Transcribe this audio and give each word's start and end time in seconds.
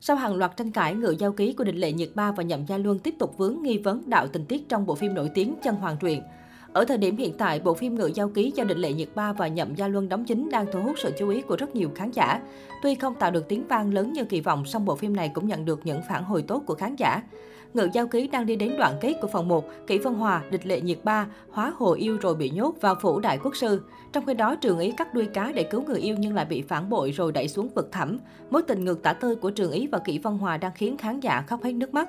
Sau 0.00 0.16
hàng 0.16 0.36
loạt 0.36 0.56
tranh 0.56 0.70
cãi, 0.70 0.94
ngựa 0.94 1.14
giao 1.18 1.32
ký 1.32 1.52
của 1.52 1.64
Định 1.64 1.76
Lệ 1.76 1.92
Nhiệt 1.92 2.10
Ba 2.14 2.32
và 2.32 2.42
Nhậm 2.42 2.66
Gia 2.66 2.78
Luân 2.78 2.98
tiếp 2.98 3.14
tục 3.18 3.38
vướng 3.38 3.62
nghi 3.62 3.78
vấn 3.78 4.10
đạo 4.10 4.26
tình 4.28 4.44
tiết 4.44 4.68
trong 4.68 4.86
bộ 4.86 4.94
phim 4.94 5.14
nổi 5.14 5.30
tiếng 5.34 5.54
Chân 5.62 5.74
Hoàng 5.74 5.96
truyện. 6.00 6.22
Ở 6.76 6.84
thời 6.84 6.98
điểm 6.98 7.16
hiện 7.16 7.32
tại, 7.38 7.60
bộ 7.60 7.74
phim 7.74 7.94
Ngự 7.94 8.06
Giao 8.14 8.28
Ký 8.28 8.52
do 8.54 8.64
định 8.64 8.78
Lệ 8.78 8.92
Nhiệt 8.92 9.08
Ba 9.14 9.32
và 9.32 9.48
Nhậm 9.48 9.74
Gia 9.74 9.88
Luân 9.88 10.08
đóng 10.08 10.24
chính 10.24 10.48
đang 10.50 10.66
thu 10.72 10.82
hút 10.82 10.96
sự 10.98 11.12
chú 11.18 11.28
ý 11.28 11.42
của 11.42 11.56
rất 11.56 11.74
nhiều 11.74 11.90
khán 11.94 12.10
giả. 12.10 12.40
Tuy 12.82 12.94
không 12.94 13.14
tạo 13.14 13.30
được 13.30 13.48
tiếng 13.48 13.66
vang 13.68 13.94
lớn 13.94 14.12
như 14.12 14.24
kỳ 14.24 14.40
vọng, 14.40 14.64
song 14.64 14.84
bộ 14.84 14.96
phim 14.96 15.16
này 15.16 15.30
cũng 15.34 15.48
nhận 15.48 15.64
được 15.64 15.80
những 15.84 16.00
phản 16.08 16.24
hồi 16.24 16.42
tốt 16.42 16.62
của 16.66 16.74
khán 16.74 16.96
giả. 16.96 17.22
Ngự 17.74 17.88
Giao 17.92 18.06
Ký 18.06 18.28
đang 18.28 18.46
đi 18.46 18.56
đến 18.56 18.76
đoạn 18.78 18.94
kết 19.00 19.14
của 19.20 19.28
phần 19.28 19.48
1, 19.48 19.64
Kỷ 19.86 19.98
Vân 19.98 20.14
Hòa, 20.14 20.42
Địch 20.50 20.66
Lệ 20.66 20.80
Nhiệt 20.80 20.98
Ba, 21.04 21.26
hóa 21.50 21.72
hồ 21.76 21.92
yêu 21.92 22.18
rồi 22.20 22.34
bị 22.34 22.50
nhốt 22.50 22.74
vào 22.80 22.94
phủ 23.00 23.20
đại 23.20 23.38
quốc 23.42 23.56
sư. 23.56 23.82
Trong 24.12 24.26
khi 24.26 24.34
đó, 24.34 24.54
Trường 24.54 24.78
Ý 24.78 24.92
cắt 24.96 25.14
đuôi 25.14 25.26
cá 25.26 25.52
để 25.52 25.62
cứu 25.62 25.82
người 25.82 26.00
yêu 26.00 26.16
nhưng 26.18 26.34
lại 26.34 26.44
bị 26.44 26.62
phản 26.62 26.90
bội 26.90 27.10
rồi 27.10 27.32
đẩy 27.32 27.48
xuống 27.48 27.68
vực 27.68 27.88
thẳm. 27.92 28.18
Mối 28.50 28.62
tình 28.62 28.84
ngược 28.84 29.02
tả 29.02 29.12
tơi 29.12 29.36
của 29.36 29.50
Trường 29.50 29.72
Ý 29.72 29.86
và 29.86 29.98
Kỷ 29.98 30.18
Vân 30.18 30.38
Hòa 30.38 30.56
đang 30.56 30.72
khiến 30.74 30.96
khán 30.96 31.20
giả 31.20 31.44
khóc 31.46 31.62
hết 31.62 31.72
nước 31.72 31.94
mắt. 31.94 32.08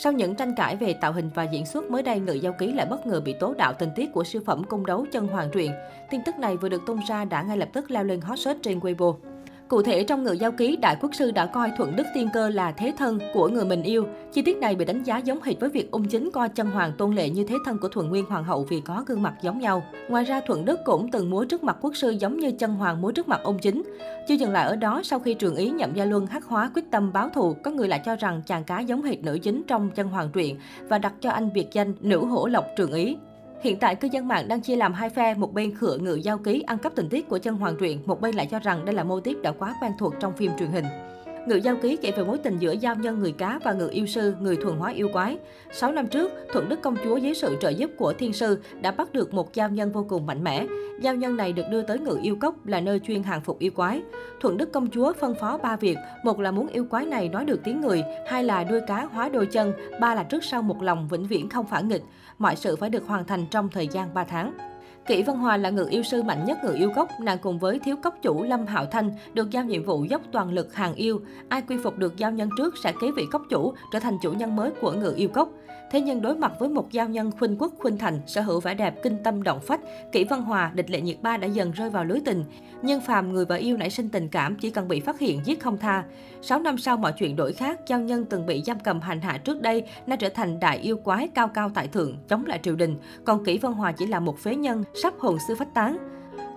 Sau 0.00 0.12
những 0.12 0.34
tranh 0.34 0.54
cãi 0.54 0.76
về 0.76 0.92
tạo 0.92 1.12
hình 1.12 1.30
và 1.34 1.42
diễn 1.42 1.66
xuất, 1.66 1.90
mới 1.90 2.02
đây 2.02 2.20
Ngự 2.20 2.32
Giao 2.32 2.52
Ký 2.52 2.72
lại 2.72 2.86
bất 2.90 3.06
ngờ 3.06 3.20
bị 3.20 3.34
tố 3.40 3.54
đạo 3.54 3.72
tình 3.72 3.90
tiết 3.96 4.12
của 4.12 4.24
siêu 4.24 4.42
phẩm 4.46 4.64
cung 4.64 4.86
đấu 4.86 5.06
chân 5.12 5.26
hoàng 5.26 5.48
truyện. 5.52 5.72
Tin 6.10 6.20
tức 6.26 6.38
này 6.38 6.56
vừa 6.56 6.68
được 6.68 6.82
tung 6.86 7.00
ra 7.08 7.24
đã 7.24 7.42
ngay 7.42 7.56
lập 7.56 7.68
tức 7.72 7.90
leo 7.90 8.04
lên 8.04 8.20
hot 8.20 8.38
search 8.38 8.62
trên 8.62 8.78
Weibo. 8.78 9.14
Cụ 9.68 9.82
thể, 9.82 10.04
trong 10.04 10.24
ngự 10.24 10.32
giao 10.32 10.52
ký, 10.52 10.76
Đại 10.76 10.96
Quốc 11.00 11.14
Sư 11.14 11.30
đã 11.30 11.46
coi 11.46 11.70
Thuận 11.76 11.96
Đức 11.96 12.06
Tiên 12.14 12.28
Cơ 12.32 12.48
là 12.48 12.72
thế 12.72 12.92
thân 12.98 13.18
của 13.34 13.48
người 13.48 13.64
mình 13.64 13.82
yêu. 13.82 14.06
Chi 14.32 14.42
tiết 14.42 14.56
này 14.56 14.74
bị 14.74 14.84
đánh 14.84 15.02
giá 15.02 15.18
giống 15.18 15.42
hệt 15.42 15.60
với 15.60 15.70
việc 15.70 15.90
ung 15.90 16.04
chính 16.04 16.30
coi 16.30 16.48
chân 16.48 16.70
hoàng 16.70 16.92
tôn 16.98 17.14
lệ 17.14 17.30
như 17.30 17.44
thế 17.44 17.56
thân 17.64 17.78
của 17.78 17.88
Thuận 17.88 18.08
Nguyên 18.08 18.24
Hoàng 18.24 18.44
hậu 18.44 18.64
vì 18.64 18.80
có 18.80 19.04
gương 19.06 19.22
mặt 19.22 19.34
giống 19.42 19.58
nhau. 19.58 19.82
Ngoài 20.08 20.24
ra, 20.24 20.40
Thuận 20.46 20.64
Đức 20.64 20.80
cũng 20.84 21.10
từng 21.10 21.30
múa 21.30 21.44
trước 21.44 21.64
mặt 21.64 21.76
quốc 21.80 21.96
sư 21.96 22.10
giống 22.10 22.38
như 22.38 22.52
chân 22.52 22.74
hoàng 22.74 23.00
múa 23.00 23.12
trước 23.12 23.28
mặt 23.28 23.40
ung 23.44 23.58
chính. 23.58 23.82
Chưa 24.28 24.34
dừng 24.34 24.50
lại 24.50 24.66
ở 24.66 24.76
đó, 24.76 25.00
sau 25.04 25.18
khi 25.18 25.34
trường 25.34 25.56
ý 25.56 25.70
nhậm 25.70 25.94
gia 25.94 26.04
luân 26.04 26.26
hắc 26.26 26.44
hóa 26.44 26.70
quyết 26.74 26.90
tâm 26.90 27.12
báo 27.12 27.28
thù, 27.28 27.56
có 27.64 27.70
người 27.70 27.88
lại 27.88 28.02
cho 28.04 28.16
rằng 28.16 28.42
chàng 28.46 28.64
cá 28.64 28.80
giống 28.80 29.02
hệt 29.02 29.18
nữ 29.24 29.38
chính 29.42 29.62
trong 29.66 29.90
chân 29.90 30.08
hoàng 30.08 30.30
truyện 30.32 30.58
và 30.88 30.98
đặt 30.98 31.12
cho 31.20 31.30
anh 31.30 31.52
biệt 31.52 31.68
danh 31.72 31.94
nữ 32.00 32.24
hổ 32.24 32.46
lộc 32.46 32.64
trường 32.76 32.92
ý. 32.92 33.16
Hiện 33.62 33.78
tại, 33.78 33.94
cư 33.94 34.08
dân 34.12 34.28
mạng 34.28 34.48
đang 34.48 34.60
chia 34.60 34.76
làm 34.76 34.92
hai 34.92 35.10
phe, 35.10 35.34
một 35.34 35.54
bên 35.54 35.74
khựa 35.74 35.96
ngự 35.96 36.14
giao 36.14 36.38
ký 36.38 36.64
ăn 36.66 36.78
cắp 36.78 36.94
tình 36.94 37.08
tiết 37.08 37.28
của 37.28 37.38
chân 37.38 37.56
hoàng 37.56 37.76
truyện, 37.78 38.00
một 38.06 38.20
bên 38.20 38.34
lại 38.34 38.46
cho 38.50 38.58
rằng 38.58 38.84
đây 38.84 38.94
là 38.94 39.04
mô 39.04 39.20
típ 39.20 39.36
đã 39.42 39.52
quá 39.52 39.74
quen 39.82 39.92
thuộc 39.98 40.14
trong 40.20 40.32
phim 40.36 40.52
truyền 40.58 40.70
hình. 40.70 40.84
Ngự 41.48 41.56
giao 41.56 41.76
ký 41.76 41.96
kể 41.96 42.12
về 42.16 42.24
mối 42.24 42.38
tình 42.38 42.58
giữa 42.58 42.72
giao 42.72 42.94
nhân 42.94 43.18
người 43.18 43.32
cá 43.32 43.58
và 43.64 43.72
ngự 43.72 43.88
yêu 43.92 44.06
sư, 44.06 44.34
người 44.40 44.56
thuần 44.56 44.76
hóa 44.76 44.90
yêu 44.90 45.08
quái. 45.12 45.38
6 45.72 45.92
năm 45.92 46.06
trước, 46.06 46.32
Thuận 46.52 46.68
Đức 46.68 46.82
công 46.82 46.96
chúa 47.04 47.16
dưới 47.16 47.34
sự 47.34 47.56
trợ 47.60 47.68
giúp 47.68 47.90
của 47.96 48.12
thiên 48.12 48.32
sư 48.32 48.62
đã 48.80 48.90
bắt 48.90 49.12
được 49.12 49.34
một 49.34 49.54
giao 49.54 49.68
nhân 49.68 49.92
vô 49.92 50.06
cùng 50.08 50.26
mạnh 50.26 50.44
mẽ. 50.44 50.66
Giao 51.00 51.14
nhân 51.14 51.36
này 51.36 51.52
được 51.52 51.62
đưa 51.70 51.82
tới 51.82 51.98
ngự 51.98 52.18
yêu 52.22 52.36
cốc 52.40 52.66
là 52.66 52.80
nơi 52.80 52.98
chuyên 52.98 53.22
hàng 53.22 53.40
phục 53.40 53.58
yêu 53.58 53.70
quái. 53.70 54.02
Thuận 54.40 54.56
Đức 54.56 54.72
công 54.72 54.90
chúa 54.90 55.12
phân 55.12 55.34
phó 55.40 55.58
ba 55.58 55.76
việc, 55.76 55.96
một 56.24 56.40
là 56.40 56.50
muốn 56.50 56.66
yêu 56.66 56.84
quái 56.90 57.06
này 57.06 57.28
nói 57.28 57.44
được 57.44 57.60
tiếng 57.64 57.80
người, 57.80 58.02
hai 58.26 58.44
là 58.44 58.64
đuôi 58.64 58.80
cá 58.86 59.04
hóa 59.04 59.28
đôi 59.28 59.46
chân, 59.46 59.72
ba 60.00 60.14
là 60.14 60.22
trước 60.22 60.44
sau 60.44 60.62
một 60.62 60.82
lòng 60.82 61.08
vĩnh 61.08 61.26
viễn 61.26 61.48
không 61.48 61.66
phản 61.66 61.88
nghịch. 61.88 62.02
Mọi 62.38 62.56
sự 62.56 62.76
phải 62.76 62.90
được 62.90 63.06
hoàn 63.06 63.24
thành 63.24 63.46
trong 63.50 63.68
thời 63.68 63.88
gian 63.88 64.14
3 64.14 64.24
tháng. 64.24 64.52
Kỷ 65.08 65.22
Văn 65.22 65.38
Hòa 65.38 65.56
là 65.56 65.70
ngự 65.70 65.86
yêu 65.90 66.02
sư 66.02 66.22
mạnh 66.22 66.44
nhất 66.44 66.58
ngự 66.64 66.74
yêu 66.74 66.90
gốc, 66.90 67.08
nàng 67.20 67.38
cùng 67.38 67.58
với 67.58 67.78
thiếu 67.78 67.96
cốc 68.02 68.14
chủ 68.22 68.42
Lâm 68.42 68.66
Hạo 68.66 68.86
Thanh 68.86 69.10
được 69.34 69.50
giao 69.50 69.64
nhiệm 69.64 69.84
vụ 69.84 70.04
dốc 70.04 70.22
toàn 70.32 70.52
lực 70.52 70.74
hàng 70.74 70.94
yêu. 70.94 71.20
Ai 71.48 71.62
quy 71.62 71.76
phục 71.84 71.98
được 71.98 72.16
giao 72.16 72.30
nhân 72.30 72.50
trước 72.58 72.74
sẽ 72.82 72.92
kế 73.00 73.10
vị 73.16 73.22
cốc 73.32 73.42
chủ, 73.50 73.74
trở 73.92 73.98
thành 73.98 74.18
chủ 74.22 74.32
nhân 74.32 74.56
mới 74.56 74.70
của 74.80 74.92
ngự 74.92 75.12
yêu 75.16 75.28
cốc. 75.28 75.48
Thế 75.90 76.00
nhưng 76.00 76.22
đối 76.22 76.36
mặt 76.36 76.52
với 76.58 76.68
một 76.68 76.92
giao 76.92 77.08
nhân 77.08 77.30
khuynh 77.38 77.56
quốc 77.58 77.72
khuynh 77.78 77.98
thành, 77.98 78.20
sở 78.26 78.40
hữu 78.40 78.60
vẻ 78.60 78.74
đẹp 78.74 78.94
kinh 79.02 79.22
tâm 79.22 79.42
động 79.42 79.60
phách, 79.60 79.80
Kỷ 80.12 80.24
Văn 80.24 80.42
Hòa, 80.42 80.70
địch 80.74 80.90
lệ 80.90 81.00
nhiệt 81.00 81.16
ba 81.22 81.36
đã 81.36 81.46
dần 81.46 81.72
rơi 81.72 81.90
vào 81.90 82.04
lưới 82.04 82.20
tình. 82.24 82.44
Nhưng 82.82 83.00
phàm 83.00 83.32
người 83.32 83.44
vợ 83.44 83.56
yêu 83.56 83.76
nảy 83.76 83.90
sinh 83.90 84.08
tình 84.08 84.28
cảm 84.28 84.56
chỉ 84.56 84.70
cần 84.70 84.88
bị 84.88 85.00
phát 85.00 85.18
hiện 85.18 85.40
giết 85.44 85.60
không 85.60 85.78
tha. 85.78 86.04
6 86.42 86.58
năm 86.58 86.78
sau 86.78 86.96
mọi 86.96 87.12
chuyện 87.12 87.36
đổi 87.36 87.52
khác, 87.52 87.80
giao 87.86 88.00
nhân 88.00 88.24
từng 88.24 88.46
bị 88.46 88.62
giam 88.66 88.78
cầm 88.80 89.00
hành 89.00 89.20
hạ 89.20 89.38
trước 89.38 89.62
đây, 89.62 89.82
nay 90.06 90.18
trở 90.20 90.28
thành 90.28 90.60
đại 90.60 90.78
yêu 90.78 90.96
quái 90.96 91.28
cao 91.28 91.48
cao 91.48 91.70
tại 91.74 91.88
thượng, 91.88 92.16
chống 92.28 92.46
lại 92.46 92.60
triều 92.62 92.76
đình. 92.76 92.96
Còn 93.24 93.44
Kỷ 93.44 93.58
Văn 93.58 93.72
Hòa 93.72 93.92
chỉ 93.92 94.06
là 94.06 94.20
một 94.20 94.38
phế 94.38 94.54
nhân, 94.54 94.84
sắp 95.02 95.14
hồn 95.18 95.36
sư 95.48 95.54
phách 95.54 95.74
tán. 95.74 95.98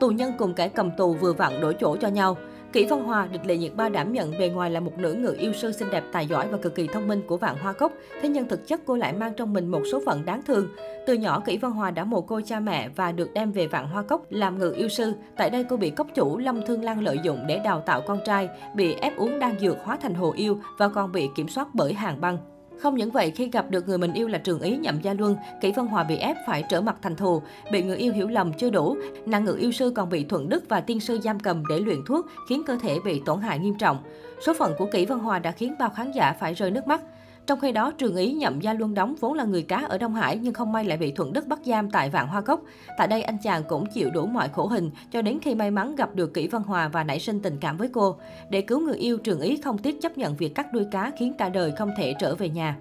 Tù 0.00 0.10
nhân 0.10 0.32
cùng 0.38 0.54
kẻ 0.54 0.68
cầm 0.68 0.90
tù 0.96 1.14
vừa 1.14 1.32
vặn 1.32 1.60
đổi 1.60 1.74
chỗ 1.80 1.96
cho 1.96 2.08
nhau. 2.08 2.36
Kỷ 2.72 2.86
Văn 2.86 3.04
Hòa, 3.04 3.28
địch 3.32 3.46
lệ 3.46 3.56
nhiệt 3.56 3.74
ba 3.76 3.88
đảm 3.88 4.12
nhận 4.12 4.38
bề 4.38 4.48
ngoài 4.48 4.70
là 4.70 4.80
một 4.80 4.98
nữ 4.98 5.12
ngự 5.12 5.34
yêu 5.38 5.52
sư 5.52 5.72
xinh 5.72 5.90
đẹp 5.90 6.04
tài 6.12 6.26
giỏi 6.26 6.48
và 6.48 6.58
cực 6.58 6.74
kỳ 6.74 6.86
thông 6.86 7.08
minh 7.08 7.22
của 7.26 7.36
vạn 7.36 7.58
hoa 7.58 7.72
cốc. 7.72 7.92
Thế 8.22 8.28
nhưng 8.28 8.48
thực 8.48 8.66
chất 8.66 8.80
cô 8.86 8.96
lại 8.96 9.12
mang 9.12 9.32
trong 9.36 9.52
mình 9.52 9.66
một 9.66 9.82
số 9.92 10.02
phận 10.06 10.24
đáng 10.24 10.42
thương. 10.42 10.68
Từ 11.06 11.14
nhỏ 11.14 11.40
Kỷ 11.40 11.56
Văn 11.56 11.72
Hòa 11.72 11.90
đã 11.90 12.04
mồ 12.04 12.20
côi 12.20 12.42
cha 12.42 12.60
mẹ 12.60 12.88
và 12.88 13.12
được 13.12 13.34
đem 13.34 13.52
về 13.52 13.66
vạn 13.66 13.88
hoa 13.88 14.02
cốc 14.02 14.26
làm 14.30 14.58
ngự 14.58 14.74
yêu 14.76 14.88
sư. 14.88 15.12
Tại 15.36 15.50
đây 15.50 15.64
cô 15.64 15.76
bị 15.76 15.90
cốc 15.90 16.06
chủ 16.14 16.38
Lâm 16.38 16.66
Thương 16.66 16.84
Lan 16.84 17.00
lợi 17.00 17.18
dụng 17.22 17.44
để 17.46 17.60
đào 17.64 17.80
tạo 17.80 18.00
con 18.00 18.18
trai, 18.24 18.48
bị 18.74 18.94
ép 18.94 19.16
uống 19.16 19.38
đan 19.38 19.58
dược 19.60 19.76
hóa 19.84 19.96
thành 19.96 20.14
hồ 20.14 20.32
yêu 20.36 20.60
và 20.78 20.88
còn 20.88 21.12
bị 21.12 21.28
kiểm 21.36 21.48
soát 21.48 21.68
bởi 21.74 21.92
hàng 21.92 22.20
băng. 22.20 22.38
Không 22.80 22.96
những 22.96 23.10
vậy, 23.10 23.30
khi 23.30 23.48
gặp 23.52 23.70
được 23.70 23.88
người 23.88 23.98
mình 23.98 24.12
yêu 24.12 24.28
là 24.28 24.38
trường 24.38 24.60
ý 24.60 24.76
nhậm 24.76 25.00
gia 25.02 25.14
luân, 25.14 25.36
Kỷ 25.60 25.72
Vân 25.72 25.86
Hòa 25.86 26.04
bị 26.04 26.16
ép 26.16 26.36
phải 26.46 26.64
trở 26.68 26.80
mặt 26.80 26.96
thành 27.02 27.16
thù, 27.16 27.42
bị 27.72 27.82
người 27.82 27.96
yêu 27.96 28.12
hiểu 28.12 28.28
lầm 28.28 28.52
chưa 28.52 28.70
đủ, 28.70 28.96
nàng 29.26 29.44
ngự 29.44 29.56
yêu 29.60 29.72
sư 29.72 29.92
còn 29.96 30.08
bị 30.08 30.24
thuận 30.24 30.48
đức 30.48 30.64
và 30.68 30.80
tiên 30.80 31.00
sư 31.00 31.18
giam 31.24 31.40
cầm 31.40 31.62
để 31.66 31.78
luyện 31.78 31.98
thuốc, 32.06 32.26
khiến 32.48 32.62
cơ 32.66 32.78
thể 32.82 32.98
bị 33.04 33.22
tổn 33.26 33.40
hại 33.40 33.58
nghiêm 33.58 33.74
trọng. 33.78 33.98
Số 34.46 34.54
phận 34.54 34.72
của 34.78 34.86
Kỷ 34.92 35.06
Vân 35.06 35.18
Hòa 35.18 35.38
đã 35.38 35.52
khiến 35.52 35.74
bao 35.78 35.90
khán 35.90 36.12
giả 36.12 36.32
phải 36.40 36.54
rơi 36.54 36.70
nước 36.70 36.86
mắt. 36.86 37.00
Trong 37.48 37.60
khi 37.60 37.72
đó, 37.72 37.90
Trường 37.90 38.16
Ý 38.16 38.32
nhậm 38.32 38.60
Gia 38.60 38.72
Luân 38.72 38.94
đóng 38.94 39.14
vốn 39.20 39.34
là 39.34 39.44
người 39.44 39.62
cá 39.62 39.84
ở 39.88 39.98
Đông 39.98 40.14
Hải 40.14 40.36
nhưng 40.36 40.54
không 40.54 40.72
may 40.72 40.84
lại 40.84 40.98
bị 40.98 41.12
Thuận 41.12 41.32
Đức 41.32 41.46
bắt 41.46 41.58
giam 41.64 41.90
tại 41.90 42.10
Vạn 42.10 42.28
Hoa 42.28 42.40
Cốc. 42.40 42.60
Tại 42.98 43.08
đây, 43.08 43.22
anh 43.22 43.38
chàng 43.42 43.62
cũng 43.68 43.86
chịu 43.86 44.10
đủ 44.10 44.26
mọi 44.26 44.48
khổ 44.48 44.66
hình 44.66 44.90
cho 45.12 45.22
đến 45.22 45.38
khi 45.42 45.54
may 45.54 45.70
mắn 45.70 45.96
gặp 45.96 46.14
được 46.14 46.34
Kỷ 46.34 46.46
Văn 46.46 46.62
Hòa 46.62 46.88
và 46.88 47.04
nảy 47.04 47.18
sinh 47.18 47.40
tình 47.40 47.58
cảm 47.60 47.76
với 47.76 47.88
cô. 47.92 48.16
Để 48.50 48.60
cứu 48.60 48.80
người 48.80 48.96
yêu, 48.96 49.18
Trường 49.18 49.40
Ý 49.40 49.56
không 49.56 49.78
tiếc 49.78 50.02
chấp 50.02 50.18
nhận 50.18 50.36
việc 50.36 50.54
cắt 50.54 50.72
đuôi 50.72 50.84
cá 50.90 51.12
khiến 51.18 51.32
cả 51.38 51.48
đời 51.48 51.72
không 51.78 51.90
thể 51.96 52.14
trở 52.20 52.34
về 52.34 52.48
nhà. 52.48 52.76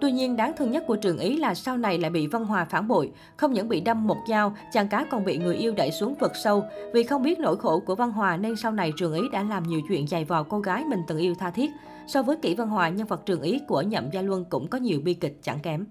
Tuy 0.00 0.12
nhiên, 0.12 0.36
đáng 0.36 0.52
thương 0.56 0.70
nhất 0.70 0.84
của 0.86 0.96
Trường 0.96 1.18
Ý 1.18 1.36
là 1.36 1.54
sau 1.54 1.76
này 1.76 1.98
lại 1.98 2.10
bị 2.10 2.26
Văn 2.26 2.44
Hòa 2.44 2.64
phản 2.64 2.88
bội. 2.88 3.10
Không 3.36 3.52
những 3.52 3.68
bị 3.68 3.80
đâm 3.80 4.06
một 4.06 4.16
dao, 4.28 4.56
chàng 4.72 4.88
cá 4.88 5.04
còn 5.10 5.24
bị 5.24 5.38
người 5.38 5.56
yêu 5.56 5.72
đẩy 5.76 5.90
xuống 5.90 6.14
vực 6.14 6.32
sâu. 6.44 6.64
Vì 6.92 7.02
không 7.02 7.22
biết 7.22 7.38
nỗi 7.38 7.56
khổ 7.56 7.82
của 7.86 7.94
Văn 7.94 8.12
Hòa 8.12 8.36
nên 8.36 8.56
sau 8.56 8.72
này 8.72 8.92
Trường 8.96 9.14
Ý 9.14 9.22
đã 9.32 9.42
làm 9.42 9.62
nhiều 9.62 9.80
chuyện 9.88 10.06
dày 10.06 10.24
vò 10.24 10.42
cô 10.42 10.60
gái 10.60 10.84
mình 10.84 11.00
từng 11.08 11.18
yêu 11.18 11.34
tha 11.38 11.50
thiết. 11.50 11.70
So 12.08 12.22
với 12.22 12.36
Kỷ 12.36 12.54
Văn 12.54 12.68
Hòa, 12.68 12.88
nhân 12.88 13.06
vật 13.06 13.26
Trường 13.26 13.42
Ý 13.42 13.60
của 13.68 13.82
Nhậm 13.82 14.10
Gia 14.10 14.22
Luân 14.22 14.44
cũng 14.44 14.68
có 14.68 14.78
nhiều 14.78 15.00
bi 15.00 15.14
kịch 15.14 15.38
chẳng 15.42 15.58
kém. 15.62 15.84